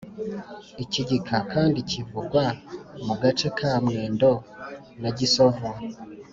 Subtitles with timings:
[0.83, 2.43] igikiga kandi kivugwa
[3.05, 4.31] mu gace ka mwendo
[5.01, 5.67] na gisovu